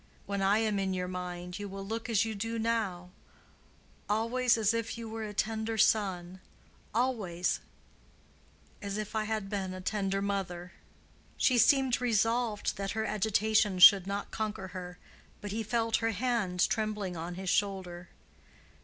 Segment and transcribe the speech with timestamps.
[0.25, 4.97] When I am in your mind, you will look as you do now—always as if
[4.97, 7.61] you were a tender son—always—as
[8.97, 10.71] if I had been a tender mother."
[11.37, 14.97] She seemed resolved that her agitation should not conquer her,
[15.39, 18.09] but he felt her hand trembling on his shoulder.